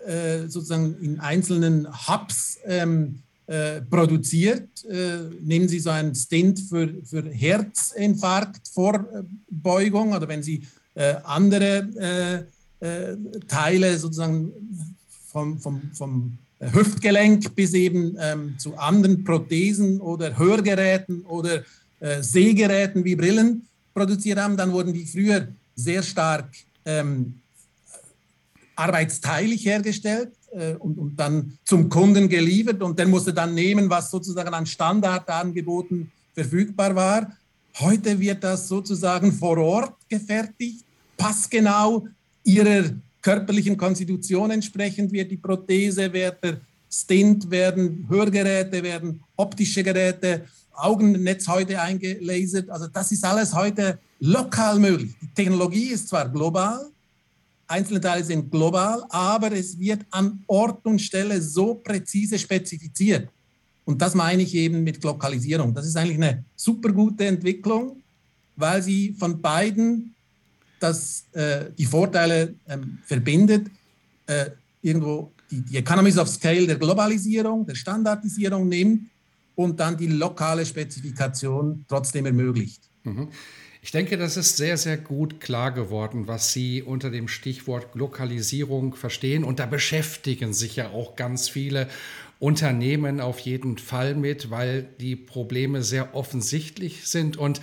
äh, 0.06 0.48
sozusagen 0.48 0.96
in 1.02 1.20
einzelnen 1.20 1.88
Hubs 2.08 2.60
ähm, 2.66 3.20
äh, 3.48 3.82
produziert. 3.82 4.86
Äh, 4.86 5.18
nehmen 5.42 5.68
Sie 5.68 5.80
so 5.80 5.90
einen 5.90 6.14
Stint 6.14 6.60
für, 6.60 6.94
für 7.04 7.24
Herzinfarktvorbeugung 7.24 10.14
oder 10.14 10.28
wenn 10.28 10.44
Sie 10.44 10.62
äh, 10.94 11.16
andere 11.24 12.46
Teile 13.48 13.98
sozusagen 13.98 14.54
vom, 15.32 15.60
vom, 15.60 15.82
vom 15.94 16.38
Hüftgelenk 16.60 17.56
bis 17.56 17.74
eben 17.74 18.18
ähm, 18.20 18.56
zu 18.58 18.78
anderen 18.78 19.24
Prothesen 19.24 20.02
oder 20.02 20.38
Hörgeräten 20.38 21.22
oder 21.22 21.64
äh, 22.00 22.22
Sehgeräten 22.22 23.04
wie 23.04 23.16
Brillen 23.16 23.68
produziert 23.94 24.40
haben, 24.40 24.58
dann 24.58 24.72
wurden 24.72 24.94
die 24.94 25.06
früher 25.06 25.48
sehr 25.76 26.04
stark 26.04 26.50
ähm, 26.86 27.40
arbeitsteilig 28.76 29.66
hergestellt 29.66 30.32
äh, 30.52 30.74
und, 30.74 30.98
und, 30.98 31.20
dann 31.20 31.58
zum 31.66 31.90
Kunden 31.90 32.30
geliefert 32.30 32.82
und 32.82 32.98
der 32.98 33.08
musste 33.08 33.34
dann 33.34 33.54
nehmen, 33.54 33.90
was 33.90 34.12
sozusagen 34.12 34.54
an 34.54 34.66
Standardangeboten 34.66 36.12
verfügbar 36.34 36.96
war. 36.96 37.32
Heute 37.80 38.20
wird 38.20 38.44
das 38.44 38.68
sozusagen 38.68 39.32
vor 39.32 39.58
Ort 39.58 39.94
gefertigt, 40.10 40.84
passgenau 41.18 42.08
ihrer 42.44 42.92
körperlichen 43.22 43.76
Konstitution 43.76 44.52
entsprechend 44.52 45.12
wird 45.12 45.32
die 45.32 45.38
Prothese, 45.38 46.12
wird 46.14 46.44
der 46.44 46.62
Stint, 46.90 47.50
werden 47.52 48.06
Hörgeräte, 48.08 48.82
werden 48.82 49.22
optische 49.36 49.84
Geräte 49.84 50.46
Augennetz 50.74 51.48
heute 51.48 51.82
eingelasert. 51.82 52.70
Also 52.70 52.88
das 52.88 53.12
ist 53.12 53.26
alles 53.26 53.54
heute 53.54 54.00
lokal 54.20 54.80
möglich. 54.80 55.14
Die 55.22 55.34
Technologie 55.34 55.90
ist 55.90 56.08
zwar 56.08 56.30
global, 56.30 56.88
einzelne 57.68 58.02
Teile 58.02 58.24
sind 58.24 58.50
global, 58.50 59.04
aber 59.10 59.52
es 59.52 59.78
wird 59.78 60.06
an 60.12 60.44
Ort 60.48 60.86
und 60.86 61.00
Stelle 61.00 61.42
so 61.42 61.76
präzise 61.76 62.40
spezifiziert. 62.40 63.30
Und 63.86 64.02
das 64.02 64.16
meine 64.16 64.44
ich 64.44 64.54
eben 64.56 64.84
mit 64.84 65.04
Lokalisierung. 65.04 65.74
Das 65.74 65.86
ist 65.86 65.96
eigentlich 65.96 66.18
eine 66.18 66.44
super 66.56 66.92
gute 66.92 67.26
Entwicklung, 67.26 68.02
weil 68.56 68.82
sie 68.82 69.16
von 69.18 69.42
beiden 69.42 70.14
das, 70.80 71.26
äh, 71.32 71.66
die 71.78 71.86
Vorteile 71.86 72.54
ähm, 72.68 73.00
verbindet. 73.06 73.68
Äh, 74.26 74.52
irgendwo 74.82 75.32
die, 75.50 75.62
die 75.62 75.78
Economies 75.78 76.18
of 76.18 76.28
Scale 76.28 76.68
der 76.68 76.76
Globalisierung, 76.76 77.66
der 77.66 77.76
Standardisierung 77.76 78.68
nimmt 78.68 79.10
und 79.56 79.80
dann 79.80 79.98
die 79.98 80.08
lokale 80.08 80.66
Spezifikation 80.66 81.86
trotzdem 81.88 82.26
ermöglicht. 82.26 82.82
Mhm. 83.08 83.28
Ich 83.82 83.92
denke, 83.92 84.18
das 84.18 84.36
ist 84.38 84.58
sehr, 84.58 84.76
sehr 84.76 84.98
gut 84.98 85.40
klar 85.40 85.72
geworden, 85.72 86.28
was 86.28 86.52
Sie 86.52 86.82
unter 86.82 87.10
dem 87.10 87.28
Stichwort 87.28 87.96
Lokalisierung 87.96 88.96
verstehen. 88.96 89.44
Und 89.44 89.60
da 89.60 89.66
beschäftigen 89.66 90.54
sich 90.54 90.76
ja 90.76 90.90
auch 90.90 91.16
ganz 91.16 91.48
viele 91.48 91.88
Unternehmen 92.40 93.22
auf 93.22 93.40
jeden 93.40 93.78
Fall 93.78 94.16
mit, 94.16 94.52
weil 94.52 94.90
die 95.00 95.16
Probleme 95.16 95.84
sehr 95.84 96.16
offensichtlich 96.16 97.08
sind. 97.08 97.38
Und 97.38 97.62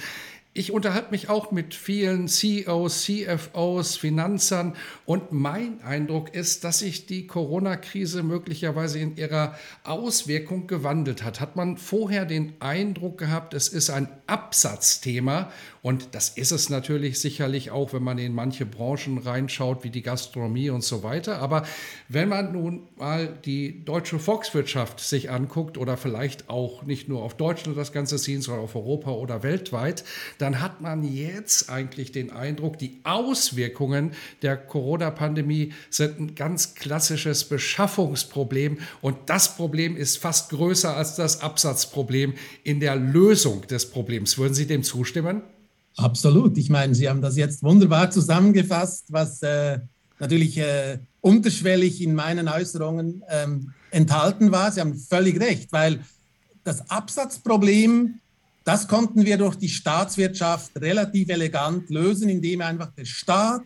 ich 0.56 0.70
unterhalte 0.70 1.11
mich 1.11 1.28
auch 1.28 1.50
mit 1.50 1.75
vielen 1.75 2.28
CEOs, 2.28 3.02
CFOs, 3.02 3.96
Finanzern 3.96 4.76
und 5.04 5.32
mein 5.32 5.82
Eindruck 5.82 6.32
ist, 6.32 6.62
dass 6.62 6.78
sich 6.78 7.06
die 7.06 7.26
Corona-Krise 7.26 8.23
möglicherweise 8.23 9.00
in 9.00 9.16
ihrer 9.16 9.58
Auswirkung 9.82 10.68
gewandelt 10.68 11.25
hat. 11.25 11.40
Hat 11.40 11.56
man 11.56 11.76
vorher 11.76 12.25
den 12.25 12.52
Eindruck 12.61 13.18
gehabt, 13.18 13.52
es 13.52 13.66
ist 13.66 13.90
ein 13.90 14.06
Absatzthema 14.28 15.50
und 15.82 16.14
das 16.14 16.30
ist 16.30 16.52
es 16.52 16.70
natürlich 16.70 17.18
sicherlich 17.18 17.73
auch, 17.73 17.92
wenn 17.92 18.04
man 18.04 18.16
in 18.18 18.32
manche 18.32 18.64
Branchen 18.64 19.18
reinschaut, 19.18 19.82
wie 19.82 19.90
die 19.90 20.00
Gastronomie 20.02 20.70
und 20.70 20.84
so 20.84 21.02
weiter. 21.02 21.40
Aber 21.40 21.64
wenn 22.08 22.28
man 22.28 22.52
nun 22.52 22.84
mal 22.96 23.37
die 23.44 23.84
deutsche 23.84 24.20
Volkswirtschaft 24.20 25.00
sich 25.00 25.30
anguckt 25.30 25.76
oder 25.76 25.96
vielleicht 25.96 26.49
auch 26.49 26.84
nicht 26.84 27.08
nur 27.08 27.23
auf 27.23 27.37
Deutschland 27.37 27.76
das 27.76 27.92
Ganze 27.92 28.18
sehen, 28.18 28.40
sondern 28.40 28.64
auf 28.64 28.76
Europa 28.76 29.11
oder 29.11 29.42
weltweit, 29.42 30.04
dann 30.44 30.60
hat 30.60 30.82
man 30.82 31.02
jetzt 31.02 31.70
eigentlich 31.70 32.12
den 32.12 32.30
Eindruck, 32.30 32.78
die 32.78 33.00
Auswirkungen 33.02 34.12
der 34.42 34.58
Corona-Pandemie 34.58 35.72
sind 35.88 36.20
ein 36.20 36.34
ganz 36.34 36.74
klassisches 36.74 37.44
Beschaffungsproblem 37.44 38.76
und 39.00 39.16
das 39.24 39.56
Problem 39.56 39.96
ist 39.96 40.18
fast 40.18 40.50
größer 40.50 40.94
als 40.94 41.16
das 41.16 41.40
Absatzproblem 41.40 42.34
in 42.62 42.78
der 42.78 42.94
Lösung 42.94 43.66
des 43.68 43.88
Problems. 43.88 44.36
Würden 44.36 44.52
Sie 44.52 44.66
dem 44.66 44.82
zustimmen? 44.82 45.40
Absolut. 45.96 46.58
Ich 46.58 46.68
meine, 46.68 46.94
Sie 46.94 47.08
haben 47.08 47.22
das 47.22 47.38
jetzt 47.38 47.62
wunderbar 47.62 48.10
zusammengefasst, 48.10 49.06
was 49.08 49.40
äh, 49.40 49.78
natürlich 50.18 50.58
äh, 50.58 50.98
unterschwellig 51.22 52.02
in 52.02 52.14
meinen 52.14 52.48
Äußerungen 52.48 53.22
ähm, 53.30 53.72
enthalten 53.90 54.52
war. 54.52 54.70
Sie 54.70 54.82
haben 54.82 54.94
völlig 54.94 55.40
recht, 55.40 55.72
weil 55.72 56.00
das 56.64 56.90
Absatzproblem, 56.90 58.20
das 58.64 58.88
konnten 58.88 59.25
wir 59.25 59.37
durch 59.37 59.56
die 59.56 59.68
Staatswirtschaft 59.68 60.73
relativ 60.80 61.28
elegant 61.28 61.90
lösen, 61.90 62.30
indem 62.30 62.62
einfach 62.62 62.90
der 62.92 63.04
Staat 63.04 63.62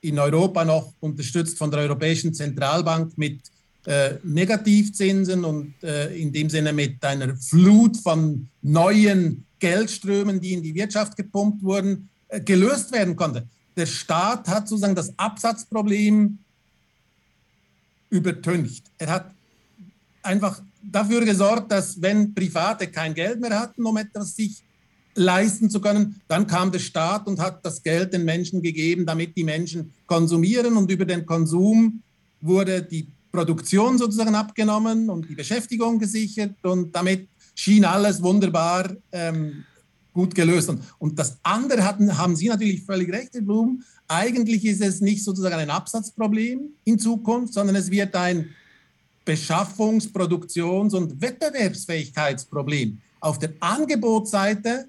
in 0.00 0.18
Europa 0.18 0.64
noch 0.64 0.92
unterstützt 1.00 1.58
von 1.58 1.70
der 1.70 1.80
Europäischen 1.80 2.32
Zentralbank 2.32 3.18
mit 3.18 3.40
äh, 3.86 4.14
Negativzinsen 4.22 5.44
und 5.44 5.74
äh, 5.82 6.14
in 6.16 6.32
dem 6.32 6.48
Sinne 6.48 6.72
mit 6.72 7.04
einer 7.04 7.36
Flut 7.36 7.96
von 7.96 8.48
neuen 8.62 9.44
Geldströmen, 9.58 10.40
die 10.40 10.52
in 10.52 10.62
die 10.62 10.74
Wirtschaft 10.74 11.16
gepumpt 11.16 11.62
wurden, 11.62 12.08
äh, 12.28 12.40
gelöst 12.40 12.92
werden 12.92 13.16
konnte. 13.16 13.48
Der 13.76 13.86
Staat 13.86 14.46
hat 14.48 14.68
sozusagen 14.68 14.94
das 14.94 15.12
Absatzproblem 15.18 16.38
übertüncht. 18.10 18.84
Er 18.98 19.10
hat 19.10 19.34
einfach 20.22 20.62
dafür 20.82 21.24
gesorgt, 21.24 21.70
dass 21.70 22.00
wenn 22.00 22.34
Private 22.34 22.88
kein 22.88 23.14
Geld 23.14 23.40
mehr 23.40 23.58
hatten, 23.58 23.84
um 23.84 23.96
etwas 23.96 24.34
sich 24.34 24.62
leisten 25.14 25.68
zu 25.68 25.80
können, 25.80 26.20
dann 26.28 26.46
kam 26.46 26.72
der 26.72 26.78
Staat 26.78 27.26
und 27.26 27.38
hat 27.38 27.64
das 27.64 27.82
Geld 27.82 28.12
den 28.12 28.24
Menschen 28.24 28.62
gegeben, 28.62 29.04
damit 29.04 29.36
die 29.36 29.44
Menschen 29.44 29.92
konsumieren 30.06 30.76
und 30.76 30.90
über 30.90 31.04
den 31.04 31.26
Konsum 31.26 32.02
wurde 32.40 32.82
die 32.82 33.06
Produktion 33.30 33.98
sozusagen 33.98 34.34
abgenommen 34.34 35.08
und 35.08 35.28
die 35.28 35.34
Beschäftigung 35.34 35.98
gesichert 35.98 36.54
und 36.62 36.94
damit 36.94 37.28
schien 37.54 37.84
alles 37.84 38.22
wunderbar 38.22 38.90
ähm, 39.12 39.64
gut 40.12 40.34
gelöst. 40.34 40.70
Und, 40.98 41.18
das 41.18 41.38
andere 41.42 41.84
hatten, 41.84 42.16
haben 42.18 42.36
Sie 42.36 42.48
natürlich 42.48 42.82
völlig 42.82 43.10
recht, 43.10 43.30
Herr 43.32 43.42
Blum. 43.42 43.82
Eigentlich 44.08 44.64
ist 44.64 44.82
es 44.82 45.00
nicht 45.00 45.24
sozusagen 45.24 45.54
ein 45.54 45.70
Absatzproblem 45.70 46.70
in 46.84 46.98
Zukunft, 46.98 47.54
sondern 47.54 47.76
es 47.76 47.90
wird 47.90 48.14
ein 48.14 48.50
Beschaffungs-, 49.24 50.12
Produktions- 50.12 50.94
und 50.94 51.20
Wettbewerbsfähigkeitsproblem. 51.20 52.98
Auf 53.20 53.38
der 53.38 53.52
Angebotsseite, 53.60 54.88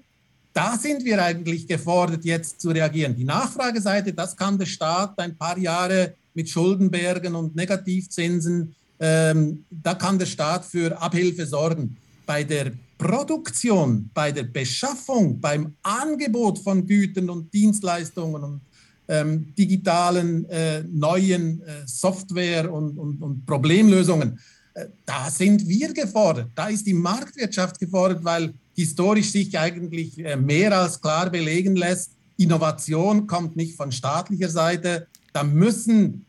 da 0.52 0.76
sind 0.76 1.04
wir 1.04 1.22
eigentlich 1.22 1.66
gefordert, 1.66 2.24
jetzt 2.24 2.60
zu 2.60 2.70
reagieren. 2.70 3.16
Die 3.16 3.24
Nachfrageseite, 3.24 4.12
das 4.12 4.36
kann 4.36 4.58
der 4.58 4.66
Staat 4.66 5.18
ein 5.18 5.36
paar 5.36 5.58
Jahre 5.58 6.14
mit 6.34 6.48
Schuldenbergen 6.48 7.34
und 7.34 7.54
Negativzinsen, 7.54 8.74
ähm, 9.00 9.64
da 9.70 9.94
kann 9.94 10.18
der 10.18 10.26
Staat 10.26 10.64
für 10.64 11.00
Abhilfe 11.00 11.46
sorgen. 11.46 11.96
Bei 12.26 12.44
der 12.44 12.72
Produktion, 12.96 14.10
bei 14.14 14.32
der 14.32 14.44
Beschaffung, 14.44 15.40
beim 15.40 15.74
Angebot 15.82 16.58
von 16.58 16.86
Gütern 16.86 17.28
und 17.28 17.52
Dienstleistungen 17.52 18.42
und 18.42 18.60
ähm, 19.08 19.54
digitalen 19.54 20.48
äh, 20.48 20.82
neuen 20.82 21.62
äh, 21.62 21.86
Software 21.86 22.72
und, 22.72 22.96
und, 22.98 23.22
und 23.22 23.46
Problemlösungen, 23.46 24.38
äh, 24.74 24.86
da 25.04 25.30
sind 25.30 25.68
wir 25.68 25.92
gefordert. 25.92 26.50
Da 26.54 26.68
ist 26.68 26.86
die 26.86 26.94
Marktwirtschaft 26.94 27.78
gefordert, 27.78 28.24
weil 28.24 28.54
historisch 28.74 29.30
sich 29.30 29.58
eigentlich 29.58 30.18
äh, 30.18 30.36
mehr 30.36 30.76
als 30.78 31.00
klar 31.00 31.30
belegen 31.30 31.76
lässt, 31.76 32.12
Innovation 32.36 33.26
kommt 33.26 33.56
nicht 33.56 33.76
von 33.76 33.92
staatlicher 33.92 34.48
Seite. 34.48 35.06
Da 35.32 35.44
müssen 35.44 36.26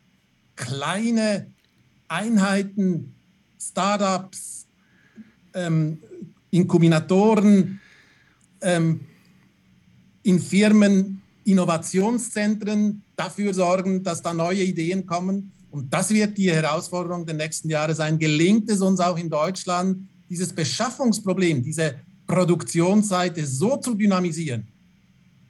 kleine 0.56 1.48
Einheiten, 2.08 3.16
Startups, 3.60 4.68
ähm, 5.54 6.00
Inkubatoren 6.52 7.82
ähm, 8.62 9.02
in 10.24 10.40
Firmen 10.40 11.22
Innovationszentren 11.46 13.04
dafür 13.16 13.54
sorgen, 13.54 14.04
dass 14.04 14.22
da 14.22 14.34
neue 14.34 14.64
Ideen 14.64 15.06
kommen. 15.06 15.52
Und 15.72 15.94
das 15.94 16.10
wird 16.10 16.38
die 16.38 16.52
Herausforderung 16.52 17.26
der 17.26 17.36
nächsten 17.36 17.70
Jahre 17.70 17.96
sein. 17.96 18.20
Gelingt 18.20 18.70
es 18.70 18.82
uns 18.82 19.00
auch 19.00 19.18
in 19.18 19.30
Deutschland, 19.30 20.08
dieses 20.30 20.54
Beschaffungsproblem, 20.54 21.64
diese 21.64 21.96
Produktionsseite 22.28 23.46
so 23.46 23.78
zu 23.78 23.94
dynamisieren, 23.94 24.68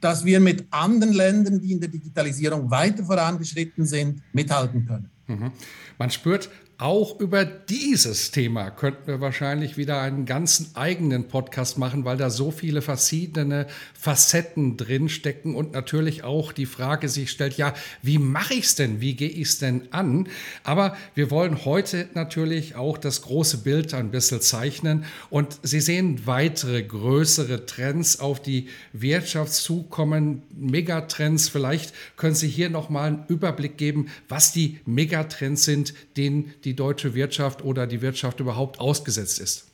dass 0.00 0.24
wir 0.24 0.40
mit 0.40 0.66
anderen 0.70 1.14
Ländern, 1.14 1.60
die 1.60 1.72
in 1.72 1.80
der 1.80 1.88
Digitalisierung 1.88 2.70
weiter 2.70 3.04
vorangeschritten 3.04 3.86
sind, 3.86 4.22
mithalten 4.32 4.86
können. 4.86 5.10
Mhm. 5.26 5.52
Man 5.98 6.10
spürt 6.10 6.50
auch 6.78 7.20
über 7.20 7.46
dieses 7.46 8.32
Thema 8.32 8.70
könnten 8.70 9.06
wir 9.06 9.20
wahrscheinlich 9.22 9.78
wieder 9.78 10.02
einen 10.02 10.26
ganzen 10.26 10.76
eigenen 10.76 11.26
Podcast 11.26 11.78
machen, 11.78 12.04
weil 12.04 12.18
da 12.18 12.28
so 12.28 12.50
viele 12.50 12.82
verschiedene 12.82 13.66
Facetten 13.98 14.76
drinstecken 14.76 15.54
und 15.54 15.72
natürlich 15.72 16.22
auch 16.22 16.52
die 16.52 16.66
Frage 16.66 17.08
sich 17.08 17.30
stellt, 17.30 17.56
ja, 17.56 17.72
wie 18.02 18.18
mache 18.18 18.52
ich 18.52 18.66
es 18.66 18.74
denn? 18.74 19.00
Wie 19.00 19.14
gehe 19.14 19.30
ich 19.30 19.48
es 19.48 19.58
denn 19.58 19.90
an? 19.90 20.28
Aber 20.64 20.98
wir 21.14 21.30
wollen 21.30 21.64
heute 21.64 22.08
natürlich 22.12 22.74
auch 22.74 22.98
das 22.98 23.22
große 23.22 23.58
Bild 23.58 23.94
ein 23.94 24.10
bisschen 24.10 24.42
zeichnen 24.42 25.06
und 25.30 25.58
Sie 25.62 25.80
sehen 25.80 26.26
weitere 26.26 26.82
größere 26.82 27.64
Trends 27.64 28.20
auf 28.20 28.42
die 28.42 28.68
Wirtschaft 28.92 29.54
zukommen, 29.54 30.42
Megatrends. 30.54 31.48
Vielleicht 31.48 31.94
können 32.16 32.34
Sie 32.34 32.48
hier 32.48 32.68
nochmal 32.68 33.08
einen 33.08 33.24
Überblick 33.28 33.78
geben, 33.78 34.08
was 34.28 34.52
die 34.52 34.78
Megatrends 34.84 35.64
sind, 35.64 35.94
denen 36.18 36.52
die 36.66 36.74
deutsche 36.74 37.14
Wirtschaft 37.14 37.64
oder 37.64 37.86
die 37.86 38.02
Wirtschaft 38.02 38.40
überhaupt 38.40 38.80
ausgesetzt 38.80 39.38
ist? 39.38 39.64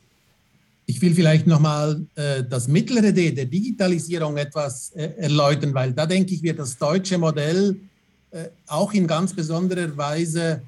Ich 0.85 1.01
will 1.01 1.13
vielleicht 1.15 1.47
nochmal 1.47 2.05
äh, 2.15 2.43
das 2.43 2.67
mittlere 2.67 3.11
D 3.11 3.31
der 3.31 3.45
Digitalisierung 3.45 4.37
etwas 4.37 4.91
äh, 4.91 5.09
erläutern, 5.17 5.73
weil 5.73 5.91
da 5.91 6.05
denke 6.05 6.33
ich, 6.33 6.43
wird 6.43 6.59
das 6.59 6.77
deutsche 6.77 7.17
Modell 7.17 7.77
äh, 8.31 8.45
auch 8.67 8.93
in 8.93 9.07
ganz 9.07 9.33
besonderer 9.33 9.95
Weise 9.97 10.61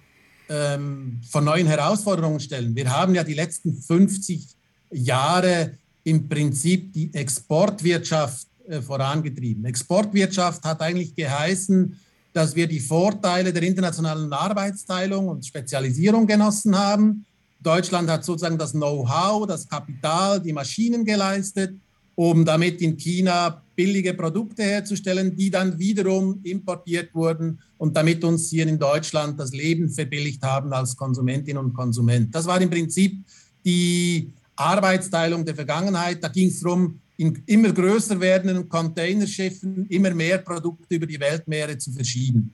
ähm, 0.50 1.20
vor 1.30 1.42
neuen 1.42 1.68
Herausforderungen 1.68 2.40
stellen. 2.40 2.76
Wir 2.76 2.90
haben 2.90 3.14
ja 3.14 3.24
die 3.24 3.34
letzten 3.34 3.74
50 3.74 4.48
Jahre 4.92 5.72
im 6.04 6.28
Prinzip 6.28 6.94
die 6.94 7.14
Exportwirtschaft 7.14 8.48
äh, 8.68 8.82
vorangetrieben. 8.82 9.66
Exportwirtschaft 9.66 10.64
hat 10.64 10.82
eigentlich 10.82 11.16
geheißen, 11.16 12.00
dass 12.36 12.54
wir 12.54 12.68
die 12.68 12.82
Vorteile 12.82 13.54
der 13.54 13.64
internationalen 13.64 14.32
Arbeitsteilung 14.34 15.30
und 15.30 15.46
Spezialisierung 15.46 16.28
genossen 16.28 16.78
haben. 16.78 17.26
Deutschland 17.62 18.10
hat 18.10 18.26
sozusagen 18.26 18.58
das 18.58 18.74
Know-how, 18.74 19.48
das 19.48 19.66
Kapital, 19.66 20.42
die 20.42 20.52
Maschinen 20.52 21.06
geleistet, 21.06 21.80
um 22.14 22.44
damit 22.44 22.82
in 22.82 22.98
China 22.98 23.64
billige 23.74 24.14
Produkte 24.14 24.64
herzustellen, 24.64 25.34
die 25.34 25.50
dann 25.50 25.80
wiederum 25.80 26.42
importiert 26.44 27.16
wurden 27.16 27.58
und 27.78 27.96
damit 27.96 28.22
uns 28.26 28.50
hier 28.50 28.68
in 28.68 28.78
Deutschland 28.78 29.40
das 29.40 29.54
Leben 29.54 29.90
verbilligt 29.90 30.44
haben 30.44 30.74
als 30.74 30.98
Konsumentin 30.98 31.58
und 31.58 31.74
Konsument. 31.74 32.36
Das 32.36 32.46
war 32.46 32.60
im 32.60 32.70
Prinzip 32.70 33.24
die 33.64 34.34
Arbeitsteilung 34.58 35.46
der 35.46 35.56
Vergangenheit. 35.56 36.22
Da 36.22 36.28
ging 36.28 36.50
es 36.50 36.60
darum, 36.60 37.00
in 37.18 37.42
immer 37.46 37.72
größer 37.72 38.20
werdenden 38.20 38.68
Containerschiffen 38.68 39.88
immer 39.88 40.14
mehr 40.14 40.40
Produkte 40.40 40.96
über 40.96 41.06
die 41.06 41.20
Weltmeere 41.20 41.78
zu 41.78 41.92
verschieben. 41.92 42.54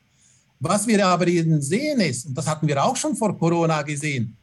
Was 0.59 0.85
wir 0.85 1.05
aber 1.05 1.27
eben 1.27 1.61
sehen 1.61 1.99
ist, 2.01 2.27
und 2.27 2.37
das 2.37 2.47
hatten 2.47 2.67
wir 2.67 2.83
auch 2.83 2.95
schon 2.95 3.15
vor 3.15 3.37
Corona 3.37 3.81
gesehen, 3.81 4.35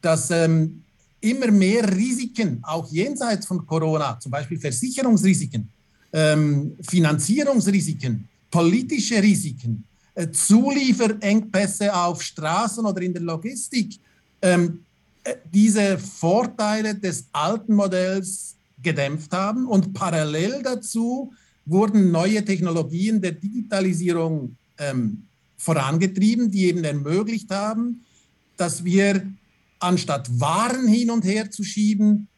dass 0.00 0.30
ähm, 0.30 0.82
immer 1.20 1.50
mehr 1.50 1.90
Risiken, 1.96 2.60
auch 2.62 2.90
jenseits 2.92 3.46
von 3.46 3.66
Corona, 3.66 4.18
zum 4.20 4.30
Beispiel 4.30 4.58
Versicherungsrisiken, 4.58 5.68
ähm, 6.12 6.76
Finanzierungsrisiken, 6.82 8.28
politische 8.50 9.20
Risiken, 9.20 9.84
äh, 10.14 10.30
Zulieferengpässe 10.30 11.92
auf 11.92 12.22
Straßen 12.22 12.84
oder 12.84 13.02
in 13.02 13.12
der 13.12 13.22
Logistik, 13.22 13.98
ähm, 14.42 14.84
äh, 15.24 15.34
diese 15.52 15.98
Vorteile 15.98 16.94
des 16.94 17.24
alten 17.32 17.74
Modells 17.74 18.54
gedämpft 18.84 19.32
haben. 19.32 19.66
Und 19.66 19.92
parallel 19.94 20.62
dazu 20.62 21.32
wurden 21.66 22.10
neue 22.10 22.44
Technologien 22.44 23.20
der 23.20 23.32
Digitalisierung 23.32 24.56
ähm, 24.78 25.24
vorangetrieben, 25.56 26.50
die 26.50 26.66
eben 26.66 26.84
ermöglicht 26.84 27.50
haben, 27.50 28.04
dass 28.56 28.84
wir 28.84 29.26
anstatt 29.80 30.28
Waren 30.40 30.86
hin 30.86 31.10
und 31.10 31.24
her 31.24 31.50
zu 31.50 31.64
schieben, 31.64 32.28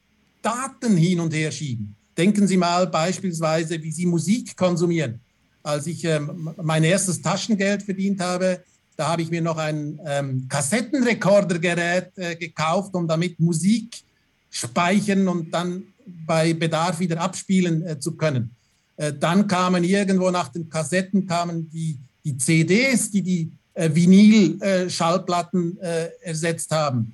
Daten 0.43 0.97
hin 0.97 1.21
und 1.21 1.35
her 1.35 1.51
schieben. 1.51 1.95
Denken 2.17 2.47
Sie 2.47 2.57
mal 2.57 2.87
beispielsweise, 2.87 3.83
wie 3.83 3.93
Sie 3.93 4.07
Musik 4.07 4.57
konsumieren. 4.57 5.21
Als 5.63 5.87
ich 5.87 6.05
ähm, 6.05 6.55
mein 6.63 6.85
erstes 6.85 7.21
Taschengeld 7.21 7.83
verdient 7.83 8.21
habe, 8.21 8.63
da 8.97 9.09
habe 9.09 9.23
ich 9.23 9.31
mir 9.31 9.43
noch 9.43 9.59
ein 9.59 10.01
ähm, 10.07 10.47
Kassettenrekordergerät 10.49 12.17
äh, 12.17 12.37
gekauft, 12.37 12.95
um 12.95 13.07
damit 13.07 13.39
Musik 13.39 14.03
speichern 14.51 15.29
und 15.29 15.53
dann 15.53 15.83
bei 16.07 16.55
Bedarf 16.55 17.01
wieder 17.01 17.21
abspielen 17.21 17.87
äh, 17.87 17.99
zu 17.99 18.13
können. 18.13 18.51
Äh, 18.97 19.13
dann 19.13 19.47
kamen 19.47 19.85
irgendwo 19.85 20.31
nach 20.31 20.49
den 20.49 20.69
Kassetten 20.69 21.27
kamen 21.27 21.69
die, 21.71 21.99
die 22.25 22.37
CDs, 22.37 23.11
die 23.11 23.23
die 23.23 23.51
äh, 23.75 23.91
Vinyl-Schallplatten 23.93 25.79
ersetzt 26.23 26.71
haben. 26.71 27.13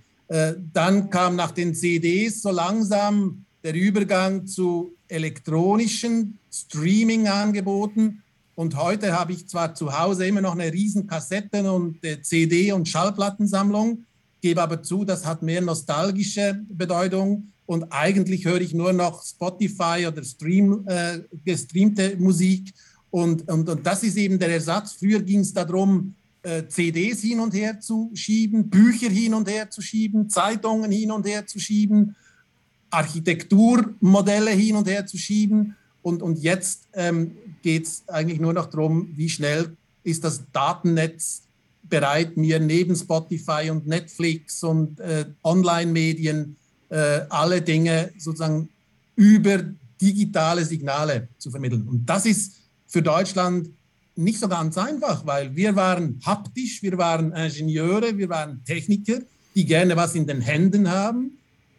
Dann 0.72 1.10
kam 1.10 1.36
nach 1.36 1.50
den 1.50 1.74
CDs 1.74 2.40
so 2.40 2.50
langsam 2.50 3.44
der 3.62 3.74
Übergang 3.74 4.46
zu 4.46 4.94
elektronischen 5.08 6.38
Streaming-Angeboten. 6.50 8.22
Und 8.54 8.76
heute 8.76 9.12
habe 9.12 9.32
ich 9.32 9.46
zwar 9.46 9.74
zu 9.74 9.98
Hause 9.98 10.26
immer 10.26 10.40
noch 10.40 10.54
eine 10.54 10.72
riesen 10.72 11.06
Kassetten- 11.06 11.66
und 11.66 11.98
CD- 12.22 12.72
und 12.72 12.88
Schallplattensammlung, 12.88 14.06
gebe 14.40 14.62
aber 14.62 14.82
zu, 14.82 15.04
das 15.04 15.26
hat 15.26 15.42
mehr 15.42 15.60
nostalgische 15.60 16.62
Bedeutung 16.66 17.51
und 17.66 17.84
eigentlich 17.90 18.44
höre 18.44 18.60
ich 18.60 18.74
nur 18.74 18.92
noch 18.92 19.24
Spotify 19.24 20.06
oder 20.06 20.22
Stream, 20.24 20.84
äh, 20.86 21.20
gestreamte 21.44 22.16
Musik. 22.18 22.72
Und, 23.10 23.48
und, 23.48 23.68
und 23.68 23.86
das 23.86 24.02
ist 24.02 24.16
eben 24.16 24.38
der 24.38 24.50
Ersatz. 24.50 24.94
Früher 24.94 25.20
ging 25.20 25.40
es 25.40 25.52
darum, 25.52 26.14
äh, 26.42 26.66
CDs 26.66 27.20
hin 27.20 27.40
und 27.40 27.54
her 27.54 27.78
zu 27.78 28.10
schieben, 28.14 28.68
Bücher 28.68 29.08
hin 29.08 29.34
und 29.34 29.48
her 29.48 29.70
zu 29.70 29.80
schieben, 29.80 30.28
Zeitungen 30.28 30.90
hin 30.90 31.12
und 31.12 31.26
her 31.26 31.46
zu 31.46 31.60
schieben, 31.60 32.16
Architekturmodelle 32.90 34.50
hin 34.50 34.76
und 34.76 34.88
her 34.88 35.06
zu 35.06 35.18
schieben. 35.18 35.76
Und, 36.02 36.20
und 36.20 36.42
jetzt 36.42 36.88
ähm, 36.94 37.36
geht 37.62 37.86
es 37.86 38.02
eigentlich 38.08 38.40
nur 38.40 38.52
noch 38.52 38.66
darum, 38.66 39.12
wie 39.14 39.28
schnell 39.28 39.76
ist 40.02 40.24
das 40.24 40.42
Datennetz 40.52 41.42
bereit, 41.84 42.36
mir 42.36 42.58
neben 42.58 42.96
Spotify 42.96 43.70
und 43.70 43.86
Netflix 43.86 44.64
und 44.64 44.98
äh, 44.98 45.26
Online-Medien 45.44 46.56
äh, 46.92 47.26
alle 47.30 47.62
Dinge 47.62 48.12
sozusagen 48.18 48.68
über 49.16 49.64
digitale 50.00 50.64
Signale 50.64 51.28
zu 51.38 51.50
vermitteln. 51.50 51.88
Und 51.88 52.04
das 52.04 52.26
ist 52.26 52.56
für 52.86 53.00
Deutschland 53.00 53.70
nicht 54.14 54.38
so 54.38 54.46
ganz 54.46 54.76
einfach, 54.76 55.24
weil 55.24 55.56
wir 55.56 55.74
waren 55.74 56.20
haptisch, 56.22 56.82
wir 56.82 56.98
waren 56.98 57.32
Ingenieure, 57.32 58.18
wir 58.18 58.28
waren 58.28 58.62
Techniker, 58.64 59.20
die 59.54 59.64
gerne 59.64 59.96
was 59.96 60.14
in 60.14 60.26
den 60.26 60.42
Händen 60.42 60.90
haben. 60.90 61.38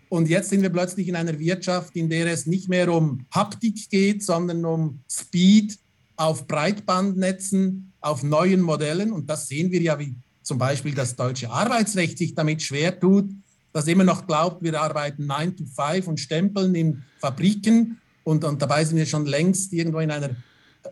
Und 0.09 0.29
jetzt 0.29 0.49
sind 0.49 0.63
wir 0.63 0.69
plötzlich 0.71 1.07
in 1.07 1.15
einer 1.15 1.37
Wirtschaft, 1.37 1.95
in 1.95 2.09
der 2.09 2.27
es 2.27 2.47
nicht 2.47 2.67
mehr 2.69 2.91
um 2.91 3.25
Haptik 3.31 3.89
geht, 3.89 4.23
sondern 4.23 4.65
um 4.65 4.99
Speed 5.09 5.77
auf 6.15 6.47
Breitbandnetzen, 6.47 7.93
auf 8.01 8.23
neuen 8.23 8.61
Modellen. 8.61 9.11
Und 9.11 9.29
das 9.29 9.47
sehen 9.47 9.71
wir 9.71 9.81
ja, 9.81 9.99
wie 9.99 10.15
zum 10.41 10.57
Beispiel 10.57 10.93
das 10.95 11.15
deutsche 11.15 11.51
Arbeitsrecht 11.51 12.17
sich 12.17 12.33
damit 12.33 12.63
schwer 12.63 12.99
tut, 12.99 13.29
das 13.73 13.87
immer 13.87 14.03
noch 14.03 14.27
glaubt, 14.27 14.63
wir 14.63 14.79
arbeiten 14.79 15.25
9 15.25 15.57
to 15.57 15.65
5 15.65 16.07
und 16.07 16.19
stempeln 16.19 16.75
in 16.75 17.03
Fabriken. 17.19 17.99
Und, 18.23 18.43
und 18.45 18.61
dabei 18.61 18.85
sind 18.85 18.97
wir 18.97 19.05
schon 19.07 19.25
längst 19.25 19.73
irgendwo 19.73 19.99
in 19.99 20.11
einer 20.11 20.29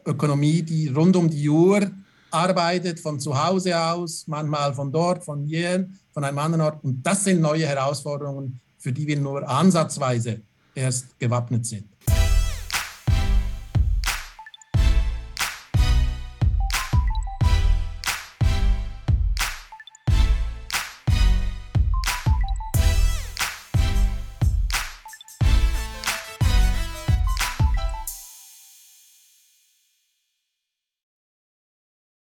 Ökonomie, 0.06 0.64
die 0.64 0.88
rund 0.88 1.16
um 1.16 1.30
die 1.30 1.48
Uhr 1.48 1.92
arbeitet, 2.32 3.00
von 3.00 3.20
zu 3.20 3.42
Hause 3.42 3.80
aus, 3.80 4.26
manchmal 4.28 4.74
von 4.74 4.92
dort, 4.92 5.24
von 5.24 5.46
hier, 5.46 5.88
von 6.12 6.24
einem 6.24 6.40
anderen 6.40 6.62
Ort. 6.62 6.84
Und 6.84 7.06
das 7.06 7.24
sind 7.24 7.40
neue 7.40 7.68
Herausforderungen, 7.68 8.60
für 8.78 8.92
die 8.92 9.06
wir 9.06 9.20
nur 9.20 9.48
ansatzweise 9.48 10.42
erst 10.74 11.20
gewappnet 11.20 11.66
sind. 11.66 11.91